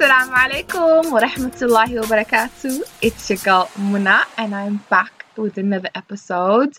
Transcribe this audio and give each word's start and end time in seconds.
Assalamu 0.00 0.32
alaikum 0.32 1.12
wa 1.12 1.20
rahmatullahi 1.20 2.00
wa 2.00 2.06
barakatuh. 2.08 2.80
It's 3.02 3.28
your 3.28 3.36
girl 3.44 3.68
Muna, 3.76 4.24
and 4.38 4.54
I'm 4.54 4.78
back 4.88 5.26
with 5.36 5.58
another 5.58 5.90
episode. 5.94 6.72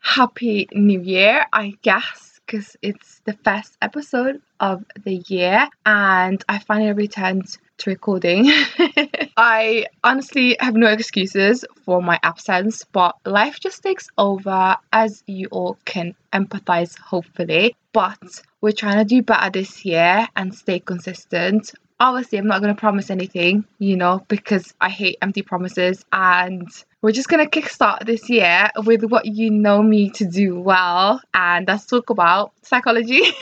Happy 0.00 0.68
New 0.72 1.02
Year, 1.02 1.44
I 1.52 1.74
guess, 1.82 2.40
because 2.46 2.74
it's 2.80 3.20
the 3.26 3.34
first 3.44 3.76
episode 3.82 4.40
of 4.58 4.86
the 5.04 5.16
year, 5.28 5.68
and 5.84 6.42
I 6.48 6.60
finally 6.60 6.94
returned 6.94 7.58
to 7.76 7.90
recording. 7.90 8.50
I 9.36 9.84
honestly 10.02 10.56
have 10.58 10.74
no 10.74 10.86
excuses 10.86 11.66
for 11.84 12.00
my 12.00 12.18
absence, 12.22 12.84
but 12.90 13.16
life 13.26 13.60
just 13.60 13.82
takes 13.82 14.08
over, 14.16 14.78
as 14.90 15.22
you 15.26 15.48
all 15.50 15.76
can 15.84 16.14
empathize, 16.32 16.98
hopefully. 16.98 17.76
But 17.92 18.40
we're 18.62 18.72
trying 18.72 18.96
to 18.96 19.04
do 19.04 19.20
better 19.20 19.50
this 19.50 19.84
year 19.84 20.26
and 20.34 20.54
stay 20.54 20.80
consistent 20.80 21.74
obviously 22.02 22.38
I'm 22.38 22.46
not 22.48 22.60
going 22.60 22.74
to 22.74 22.78
promise 22.78 23.10
anything, 23.10 23.64
you 23.78 23.96
know, 23.96 24.24
because 24.28 24.74
I 24.80 24.88
hate 24.88 25.18
empty 25.22 25.42
promises 25.42 26.04
and 26.12 26.68
we're 27.00 27.12
just 27.12 27.28
going 27.28 27.48
to 27.48 27.60
kickstart 27.60 28.04
this 28.06 28.28
year 28.28 28.70
with 28.84 29.04
what 29.04 29.24
you 29.24 29.50
know 29.50 29.82
me 29.82 30.10
to 30.10 30.24
do 30.24 30.60
well 30.60 31.20
and 31.32 31.66
that's 31.66 31.86
talk 31.86 32.10
about 32.10 32.52
psychology. 32.62 33.22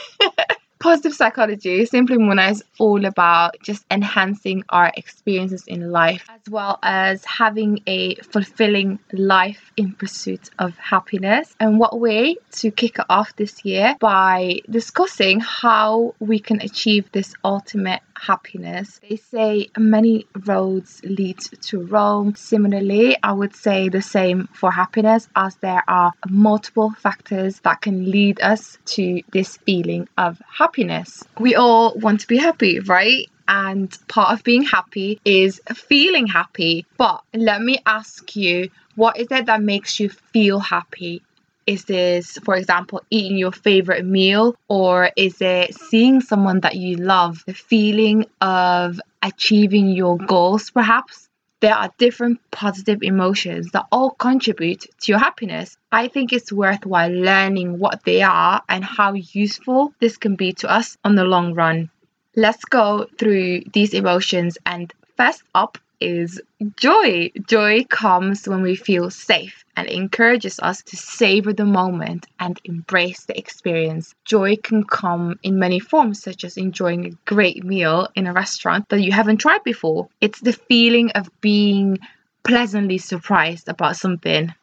Positive 0.79 1.13
psychology, 1.13 1.85
Simply 1.85 2.17
Muna, 2.17 2.49
is 2.49 2.63
all 2.79 3.05
about 3.05 3.55
just 3.61 3.85
enhancing 3.91 4.63
our 4.69 4.91
experiences 4.97 5.63
in 5.67 5.91
life 5.91 6.27
as 6.27 6.41
well 6.49 6.79
as 6.81 7.23
having 7.23 7.81
a 7.85 8.15
fulfilling 8.15 8.97
life 9.11 9.71
in 9.77 9.93
pursuit 9.93 10.49
of 10.57 10.75
happiness. 10.79 11.55
And 11.59 11.77
what 11.77 11.99
way 11.99 12.37
to 12.53 12.71
kick 12.71 12.97
it 12.97 13.05
off 13.09 13.35
this 13.35 13.63
year 13.63 13.95
by 13.99 14.61
discussing 14.67 15.39
how 15.39 16.15
we 16.19 16.39
can 16.39 16.61
achieve 16.61 17.11
this 17.11 17.35
ultimate 17.43 18.01
happiness. 18.21 18.99
They 19.07 19.15
say 19.15 19.69
many 19.77 20.27
roads 20.45 21.01
lead 21.03 21.39
to 21.39 21.85
Rome. 21.85 22.35
Similarly, 22.35 23.17
I 23.23 23.33
would 23.33 23.55
say 23.55 23.89
the 23.89 24.01
same 24.01 24.47
for 24.53 24.71
happiness, 24.71 25.27
as 25.35 25.55
there 25.57 25.83
are 25.87 26.13
multiple 26.29 26.91
factors 26.91 27.59
that 27.61 27.81
can 27.81 28.09
lead 28.09 28.41
us 28.41 28.77
to 28.85 29.21
this 29.33 29.57
feeling 29.57 30.07
of 30.17 30.41
happiness. 30.47 31.23
We 31.39 31.55
all 31.55 31.97
want 31.97 32.21
to 32.21 32.27
be 32.27 32.37
happy, 32.37 32.79
right? 32.79 33.27
And 33.47 33.97
part 34.07 34.31
of 34.31 34.43
being 34.43 34.63
happy 34.63 35.19
is 35.25 35.59
feeling 35.73 36.27
happy. 36.27 36.85
But 36.97 37.21
let 37.33 37.61
me 37.61 37.79
ask 37.85 38.35
you, 38.35 38.69
what 38.95 39.17
is 39.17 39.27
it 39.31 39.47
that 39.47 39.61
makes 39.61 39.99
you 39.99 40.09
feel 40.09 40.59
happy? 40.59 41.21
Is 41.67 41.85
this, 41.85 42.37
for 42.43 42.55
example, 42.55 43.01
eating 43.09 43.37
your 43.37 43.51
favorite 43.51 44.05
meal, 44.05 44.55
or 44.67 45.11
is 45.15 45.41
it 45.41 45.75
seeing 45.75 46.21
someone 46.21 46.61
that 46.61 46.75
you 46.75 46.97
love? 46.97 47.43
The 47.45 47.53
feeling 47.53 48.25
of 48.41 48.99
achieving 49.21 49.89
your 49.89 50.17
goals, 50.17 50.71
perhaps? 50.71 51.27
There 51.59 51.75
are 51.75 51.91
different 51.99 52.39
positive 52.49 53.03
emotions 53.03 53.69
that 53.73 53.85
all 53.91 54.09
contribute 54.09 54.81
to 55.01 55.11
your 55.11 55.19
happiness. 55.19 55.77
I 55.91 56.07
think 56.07 56.33
it's 56.33 56.51
worthwhile 56.51 57.11
learning 57.11 57.77
what 57.77 58.03
they 58.03 58.23
are 58.23 58.63
and 58.67 58.83
how 58.83 59.13
useful 59.13 59.93
this 59.99 60.17
can 60.17 60.35
be 60.35 60.53
to 60.53 60.71
us 60.71 60.97
on 61.03 61.13
the 61.13 61.23
long 61.23 61.53
run. 61.53 61.91
Let's 62.35 62.65
go 62.65 63.05
through 63.19 63.65
these 63.73 63.93
emotions 63.93 64.57
and 64.65 64.91
first 65.15 65.43
up 65.53 65.77
is 66.01 66.41
joy. 66.75 67.31
Joy 67.47 67.85
comes 67.85 68.47
when 68.47 68.61
we 68.61 68.75
feel 68.75 69.09
safe 69.09 69.63
and 69.77 69.87
encourages 69.87 70.59
us 70.59 70.81
to 70.83 70.97
savor 70.97 71.53
the 71.53 71.65
moment 71.65 72.25
and 72.39 72.59
embrace 72.65 73.25
the 73.25 73.37
experience. 73.37 74.15
Joy 74.25 74.57
can 74.57 74.83
come 74.83 75.39
in 75.43 75.59
many 75.59 75.79
forms, 75.79 76.21
such 76.21 76.43
as 76.43 76.57
enjoying 76.57 77.05
a 77.05 77.17
great 77.25 77.63
meal 77.63 78.09
in 78.15 78.27
a 78.27 78.33
restaurant 78.33 78.89
that 78.89 79.01
you 79.01 79.11
haven't 79.11 79.37
tried 79.37 79.63
before. 79.63 80.09
It's 80.19 80.41
the 80.41 80.53
feeling 80.53 81.11
of 81.11 81.29
being 81.39 81.99
pleasantly 82.43 82.97
surprised 82.97 83.69
about 83.69 83.95
something. 83.95 84.53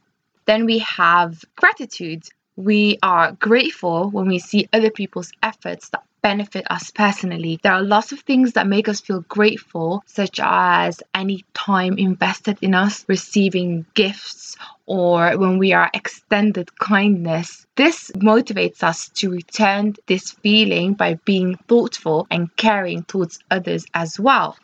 Then 0.47 0.67
we 0.67 0.79
have 0.79 1.45
gratitude. 1.57 2.25
We 2.57 2.99
are 3.03 3.33
grateful 3.33 4.11
when 4.11 4.27
we 4.27 4.39
see 4.39 4.69
other 4.73 4.91
people's 4.91 5.33
efforts 5.43 5.91
that 5.91 6.03
benefit 6.23 6.67
us 6.71 6.91
personally. 6.91 7.59
There 7.63 7.73
are 7.73 7.83
lots 7.83 8.13
of 8.13 8.21
things 8.21 8.53
that 8.53 8.67
make 8.67 8.89
us 8.89 9.01
feel 9.01 9.21
grateful, 9.23 10.03
such 10.07 10.41
as 10.43 11.03
any 11.15 11.45
time 11.55 11.99
invested 11.99 12.59
in 12.63 12.75
us, 12.75 13.05
receiving 13.09 13.87
gifts, 13.95 14.57
or 14.87 15.37
when 15.37 15.59
we 15.59 15.73
are 15.73 15.91
extended 15.93 16.77
kindness. 16.79 17.67
This 17.77 18.11
motivates 18.17 18.83
us 18.83 19.09
to 19.17 19.31
return 19.31 19.95
this 20.07 20.33
feeling 20.33 20.95
by 20.95 21.15
being 21.25 21.57
thoughtful 21.69 22.27
and 22.31 22.55
caring 22.57 23.05
towards 23.05 23.39
others 23.51 23.87
as 23.95 24.19
well. 24.19 24.57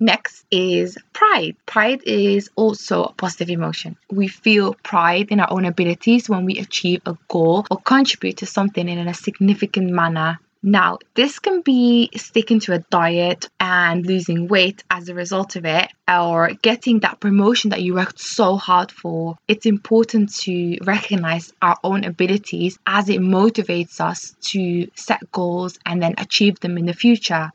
Next 0.00 0.44
is 0.50 0.98
pride. 1.12 1.54
Pride 1.64 2.02
is 2.04 2.50
also 2.56 3.04
a 3.04 3.12
positive 3.12 3.50
emotion. 3.50 3.96
We 4.10 4.26
feel 4.26 4.74
pride 4.82 5.28
in 5.30 5.38
our 5.38 5.52
own 5.52 5.64
abilities 5.64 6.28
when 6.28 6.44
we 6.44 6.58
achieve 6.58 7.02
a 7.06 7.16
goal 7.28 7.66
or 7.70 7.76
contribute 7.76 8.38
to 8.38 8.46
something 8.46 8.88
in 8.88 9.06
a 9.06 9.14
significant 9.14 9.90
manner 9.90 10.40
now, 10.62 10.98
this 11.14 11.40
can 11.40 11.60
be 11.62 12.10
sticking 12.14 12.60
to 12.60 12.72
a 12.74 12.78
diet 12.78 13.48
and 13.58 14.06
losing 14.06 14.46
weight 14.46 14.84
as 14.88 15.08
a 15.08 15.14
result 15.14 15.56
of 15.56 15.64
it, 15.64 15.90
or 16.08 16.52
getting 16.62 17.00
that 17.00 17.18
promotion 17.18 17.70
that 17.70 17.82
you 17.82 17.94
worked 17.94 18.20
so 18.20 18.56
hard 18.56 18.92
for. 18.92 19.36
It's 19.48 19.66
important 19.66 20.32
to 20.42 20.78
recognize 20.84 21.52
our 21.60 21.76
own 21.82 22.04
abilities 22.04 22.78
as 22.86 23.08
it 23.08 23.20
motivates 23.20 24.00
us 24.00 24.36
to 24.50 24.88
set 24.94 25.32
goals 25.32 25.80
and 25.84 26.00
then 26.00 26.14
achieve 26.18 26.60
them 26.60 26.78
in 26.78 26.86
the 26.86 26.92
future. 26.92 27.50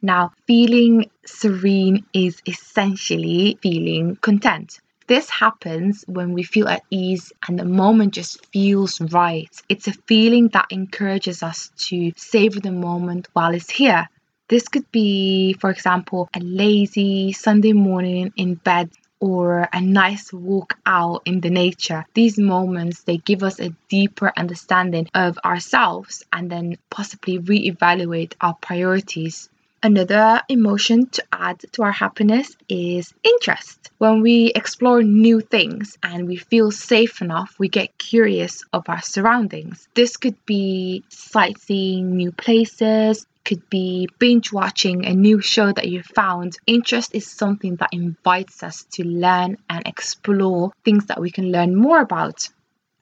Now, 0.00 0.32
feeling 0.46 1.10
serene 1.26 2.06
is 2.14 2.40
essentially 2.46 3.58
feeling 3.60 4.16
content. 4.16 4.80
This 5.06 5.30
happens 5.30 6.04
when 6.08 6.32
we 6.32 6.42
feel 6.42 6.66
at 6.68 6.82
ease 6.90 7.32
and 7.46 7.56
the 7.56 7.64
moment 7.64 8.14
just 8.14 8.44
feels 8.46 9.00
right. 9.00 9.48
It's 9.68 9.86
a 9.86 9.92
feeling 9.92 10.48
that 10.48 10.66
encourages 10.70 11.44
us 11.44 11.70
to 11.88 12.12
savor 12.16 12.58
the 12.58 12.72
moment 12.72 13.28
while 13.32 13.54
it's 13.54 13.70
here. 13.70 14.08
This 14.48 14.66
could 14.66 14.90
be, 14.90 15.54
for 15.54 15.70
example, 15.70 16.28
a 16.34 16.40
lazy 16.40 17.32
Sunday 17.32 17.72
morning 17.72 18.32
in 18.36 18.54
bed 18.54 18.90
or 19.20 19.68
a 19.72 19.80
nice 19.80 20.32
walk 20.32 20.76
out 20.84 21.22
in 21.24 21.40
the 21.40 21.50
nature. 21.50 22.04
These 22.14 22.38
moments 22.38 23.02
they 23.04 23.18
give 23.18 23.42
us 23.44 23.60
a 23.60 23.74
deeper 23.88 24.32
understanding 24.36 25.08
of 25.14 25.38
ourselves 25.44 26.24
and 26.32 26.50
then 26.50 26.78
possibly 26.90 27.38
reevaluate 27.38 28.34
our 28.40 28.54
priorities. 28.54 29.48
Another 29.86 30.42
emotion 30.48 31.06
to 31.10 31.22
add 31.30 31.60
to 31.70 31.84
our 31.84 31.92
happiness 31.92 32.56
is 32.68 33.14
interest. 33.22 33.92
When 33.98 34.20
we 34.20 34.50
explore 34.52 35.00
new 35.04 35.40
things 35.40 35.96
and 36.02 36.26
we 36.26 36.34
feel 36.34 36.72
safe 36.72 37.22
enough, 37.22 37.54
we 37.56 37.68
get 37.68 37.96
curious 37.96 38.64
of 38.72 38.88
our 38.88 39.00
surroundings. 39.00 39.86
This 39.94 40.16
could 40.16 40.44
be 40.44 41.04
sightseeing 41.08 42.16
new 42.16 42.32
places, 42.32 43.26
could 43.44 43.70
be 43.70 44.08
binge 44.18 44.52
watching 44.52 45.06
a 45.06 45.14
new 45.14 45.40
show 45.40 45.70
that 45.70 45.86
you 45.86 46.02
found. 46.02 46.56
Interest 46.66 47.14
is 47.14 47.30
something 47.30 47.76
that 47.76 47.90
invites 47.92 48.64
us 48.64 48.86
to 48.94 49.04
learn 49.04 49.56
and 49.70 49.86
explore 49.86 50.72
things 50.84 51.06
that 51.06 51.20
we 51.20 51.30
can 51.30 51.52
learn 51.52 51.76
more 51.76 52.00
about. 52.00 52.48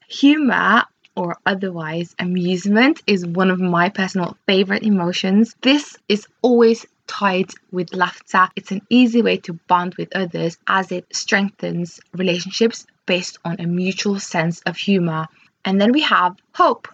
Humor 0.06 0.82
or 1.16 1.36
otherwise, 1.46 2.14
amusement 2.18 3.02
is 3.06 3.26
one 3.26 3.50
of 3.50 3.60
my 3.60 3.88
personal 3.88 4.36
favorite 4.46 4.82
emotions. 4.82 5.54
This 5.62 5.96
is 6.08 6.26
always 6.42 6.86
tied 7.06 7.50
with 7.70 7.94
laughter. 7.94 8.48
It's 8.56 8.72
an 8.72 8.82
easy 8.90 9.22
way 9.22 9.36
to 9.38 9.52
bond 9.68 9.94
with 9.96 10.16
others 10.16 10.58
as 10.66 10.90
it 10.92 11.06
strengthens 11.14 12.00
relationships 12.12 12.86
based 13.06 13.38
on 13.44 13.60
a 13.60 13.66
mutual 13.66 14.18
sense 14.18 14.60
of 14.62 14.76
humor. 14.76 15.28
And 15.64 15.80
then 15.80 15.92
we 15.92 16.02
have 16.02 16.36
hope. 16.52 16.88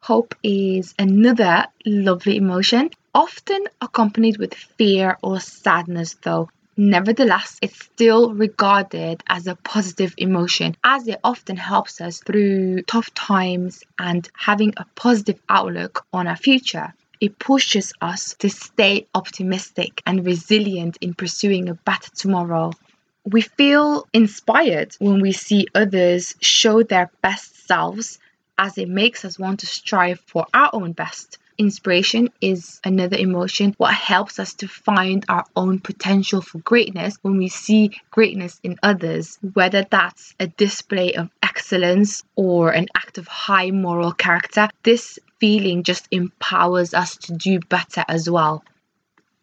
Hope 0.00 0.34
is 0.42 0.94
another 0.98 1.66
lovely 1.86 2.36
emotion, 2.36 2.90
often 3.14 3.64
accompanied 3.80 4.36
with 4.38 4.54
fear 4.54 5.16
or 5.22 5.40
sadness, 5.40 6.16
though. 6.22 6.50
Nevertheless, 6.76 7.58
it's 7.62 7.84
still 7.84 8.34
regarded 8.34 9.22
as 9.28 9.46
a 9.46 9.54
positive 9.54 10.12
emotion 10.18 10.76
as 10.82 11.06
it 11.06 11.20
often 11.22 11.56
helps 11.56 12.00
us 12.00 12.18
through 12.18 12.82
tough 12.82 13.14
times 13.14 13.84
and 13.96 14.28
having 14.36 14.74
a 14.76 14.84
positive 14.96 15.38
outlook 15.48 16.04
on 16.12 16.26
our 16.26 16.34
future. 16.36 16.92
It 17.20 17.38
pushes 17.38 17.92
us 18.00 18.34
to 18.40 18.50
stay 18.50 19.06
optimistic 19.14 20.02
and 20.04 20.26
resilient 20.26 20.98
in 21.00 21.14
pursuing 21.14 21.68
a 21.68 21.74
better 21.74 22.10
tomorrow. 22.10 22.72
We 23.24 23.42
feel 23.42 24.08
inspired 24.12 24.96
when 24.98 25.20
we 25.20 25.30
see 25.30 25.68
others 25.76 26.34
show 26.40 26.82
their 26.82 27.08
best 27.22 27.68
selves 27.68 28.18
as 28.58 28.78
it 28.78 28.88
makes 28.88 29.24
us 29.24 29.38
want 29.38 29.60
to 29.60 29.66
strive 29.66 30.18
for 30.26 30.46
our 30.52 30.70
own 30.72 30.90
best. 30.90 31.38
Inspiration 31.56 32.30
is 32.40 32.80
another 32.84 33.16
emotion, 33.16 33.74
what 33.78 33.94
helps 33.94 34.38
us 34.40 34.54
to 34.54 34.68
find 34.68 35.24
our 35.28 35.44
own 35.54 35.78
potential 35.78 36.42
for 36.42 36.58
greatness 36.58 37.16
when 37.22 37.36
we 37.36 37.48
see 37.48 37.92
greatness 38.10 38.58
in 38.64 38.76
others, 38.82 39.38
whether 39.52 39.84
that's 39.88 40.34
a 40.40 40.48
display 40.48 41.14
of 41.14 41.30
excellence 41.42 42.24
or 42.34 42.70
an 42.70 42.88
act 42.96 43.18
of 43.18 43.28
high 43.28 43.70
moral 43.70 44.12
character. 44.12 44.68
This 44.82 45.18
feeling 45.38 45.84
just 45.84 46.08
empowers 46.10 46.94
us 46.94 47.16
to 47.18 47.34
do 47.34 47.60
better 47.60 48.04
as 48.08 48.28
well. 48.28 48.64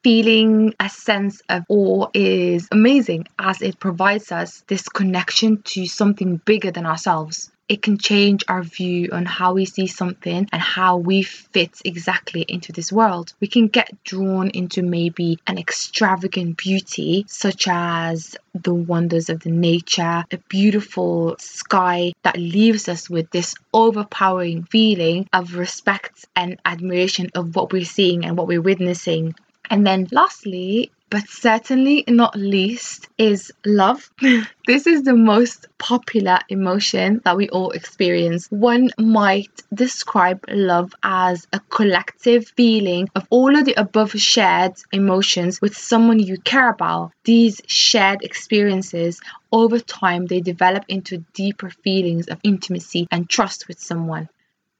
feeling 0.03 0.73
a 0.79 0.89
sense 0.89 1.41
of 1.49 1.63
awe 1.69 2.07
is 2.13 2.67
amazing 2.71 3.27
as 3.37 3.61
it 3.61 3.79
provides 3.79 4.31
us 4.31 4.63
this 4.67 4.89
connection 4.89 5.61
to 5.63 5.85
something 5.85 6.37
bigger 6.45 6.71
than 6.71 6.85
ourselves 6.85 7.51
it 7.71 7.81
can 7.81 7.97
change 7.97 8.43
our 8.49 8.63
view 8.63 9.07
on 9.13 9.25
how 9.25 9.53
we 9.53 9.63
see 9.63 9.87
something 9.87 10.45
and 10.51 10.61
how 10.61 10.97
we 10.97 11.21
fit 11.23 11.81
exactly 11.85 12.41
into 12.41 12.73
this 12.73 12.91
world. 12.91 13.33
We 13.39 13.47
can 13.47 13.69
get 13.69 14.03
drawn 14.03 14.49
into 14.49 14.83
maybe 14.83 15.39
an 15.47 15.57
extravagant 15.57 16.57
beauty, 16.57 17.23
such 17.29 17.69
as 17.69 18.35
the 18.53 18.73
wonders 18.73 19.29
of 19.29 19.39
the 19.39 19.51
nature, 19.51 20.25
a 20.29 20.37
beautiful 20.49 21.37
sky 21.39 22.11
that 22.23 22.35
leaves 22.35 22.89
us 22.89 23.09
with 23.09 23.31
this 23.31 23.55
overpowering 23.73 24.63
feeling 24.63 25.29
of 25.31 25.55
respect 25.55 26.25
and 26.35 26.59
admiration 26.65 27.29
of 27.35 27.55
what 27.55 27.71
we're 27.71 27.85
seeing 27.85 28.25
and 28.25 28.37
what 28.37 28.47
we're 28.47 28.61
witnessing. 28.61 29.33
And 29.69 29.87
then 29.87 30.09
lastly, 30.11 30.91
but 31.11 31.27
certainly 31.27 32.05
not 32.07 32.35
least, 32.37 33.09
is 33.17 33.51
love. 33.65 34.09
this 34.65 34.87
is 34.87 35.03
the 35.03 35.13
most 35.13 35.67
popular 35.77 36.39
emotion 36.47 37.21
that 37.25 37.35
we 37.35 37.49
all 37.49 37.71
experience. 37.71 38.47
One 38.49 38.91
might 38.97 39.51
describe 39.73 40.45
love 40.47 40.95
as 41.03 41.47
a 41.51 41.59
collective 41.59 42.47
feeling 42.55 43.09
of 43.13 43.27
all 43.29 43.57
of 43.57 43.65
the 43.65 43.73
above 43.73 44.13
shared 44.13 44.73
emotions 44.93 45.59
with 45.61 45.75
someone 45.75 46.19
you 46.19 46.37
care 46.39 46.69
about. 46.69 47.11
These 47.25 47.61
shared 47.67 48.23
experiences 48.23 49.19
over 49.51 49.79
time 49.79 50.27
they 50.27 50.39
develop 50.39 50.85
into 50.87 51.25
deeper 51.33 51.69
feelings 51.69 52.27
of 52.27 52.39
intimacy 52.41 53.09
and 53.11 53.29
trust 53.29 53.67
with 53.67 53.81
someone. 53.81 54.29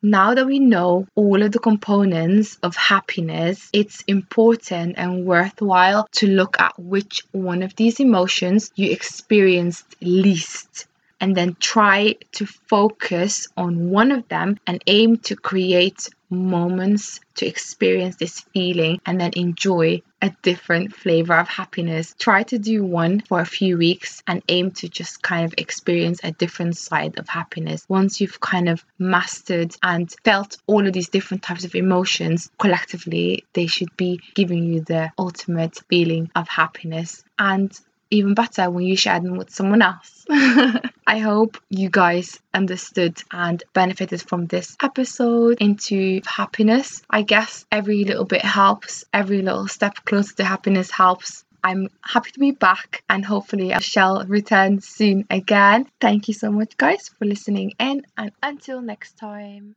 Now 0.04 0.34
that 0.34 0.48
we 0.48 0.58
know 0.58 1.08
all 1.14 1.44
of 1.44 1.52
the 1.52 1.60
components 1.60 2.58
of 2.64 2.76
happiness, 2.76 3.70
it's 3.72 4.02
important 4.08 4.96
and 4.98 5.26
worthwhile 5.26 6.08
to 6.14 6.28
look 6.28 6.60
at 6.60 6.80
which 6.80 7.24
one 7.32 7.62
of 7.62 7.76
these 7.76 8.00
emotions 8.00 8.72
you 8.76 8.90
experienced 8.90 9.96
least 10.02 10.88
and 11.20 11.38
then 11.38 11.56
try 11.60 12.16
to 12.32 12.48
focus 12.48 13.48
on 13.56 13.92
one 13.92 14.12
of 14.12 14.28
them 14.28 14.58
and 14.66 14.84
aim 14.88 15.18
to 15.18 15.36
create 15.36 16.10
moments 16.32 17.20
to 17.36 17.46
experience 17.46 18.16
this 18.16 18.42
feeling 18.54 19.00
and 19.06 19.22
then 19.22 19.32
enjoy 19.36 20.02
a 20.22 20.32
different 20.42 20.96
flavor 20.96 21.34
of 21.34 21.48
happiness. 21.48 22.16
Try 22.20 22.44
to 22.44 22.60
do 22.60 22.84
one 22.84 23.22
for 23.22 23.40
a 23.40 23.46
few 23.46 23.78
weeks 23.78 24.22
and 24.28 24.42
aim 24.48 24.72
to 24.72 24.90
just 24.90 25.22
kind 25.22 25.46
of 25.46 25.54
experience 25.58 26.20
a 26.24 26.32
different 26.32 26.78
side 26.78 27.18
of 27.18 27.28
happiness. 27.28 27.86
Once 27.90 28.22
you've 28.22 28.40
kind 28.40 28.70
of 28.70 28.86
mastered 29.00 29.76
and 29.82 30.14
felt 30.24 30.58
all 30.68 30.86
of 30.86 30.94
these 30.94 31.10
different 31.10 31.44
types 31.44 31.66
of 31.66 31.76
emotions 31.76 32.50
collectively, 32.60 33.46
they 33.54 33.68
should 33.68 33.96
be 33.98 34.20
giving 34.36 34.64
you 34.66 34.82
the 34.82 35.12
ultimate 35.18 35.78
feeling 35.90 36.30
of 36.36 36.48
happiness. 36.48 37.24
And 37.40 37.72
even 38.12 38.34
better 38.36 38.70
when 38.70 38.86
you 38.86 38.96
share 38.96 39.20
them 39.20 39.38
with 39.38 39.50
someone 39.50 39.82
else. 39.82 40.26
I 40.30 41.18
hope 41.18 41.58
you 41.70 41.90
guys 41.90 42.40
understood 42.54 43.18
and 43.32 43.64
benefited 43.74 44.22
from 44.22 44.46
this 44.48 44.78
episode 44.82 45.58
into 45.60 46.22
happiness. 46.26 47.02
I 47.10 47.24
guess 47.24 47.66
every 47.72 48.04
little 48.04 48.26
bit 48.26 48.44
helps, 48.44 49.06
every 49.14 49.42
little 49.42 49.68
step 49.68 49.96
closer 50.06 50.36
to 50.36 50.44
happiness 50.44 50.92
helps. 50.92 51.44
I'm 51.64 51.90
happy 52.02 52.32
to 52.32 52.40
be 52.40 52.52
back 52.52 53.04
and 53.10 53.24
hopefully 53.24 53.74
I 53.74 53.80
shall 53.80 54.26
return 54.26 54.82
soon 54.82 55.26
again. 55.30 55.88
Thank 56.00 56.28
you 56.28 56.34
so 56.34 56.52
much, 56.52 56.76
guys, 56.78 57.10
for 57.10 57.26
listening 57.26 57.74
in, 57.80 58.06
and 58.18 58.32
until 58.42 58.82
next 58.82 59.18
time. 59.18 59.76